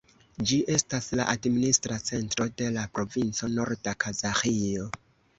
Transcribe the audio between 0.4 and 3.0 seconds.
Ĝi estas la administra centro de la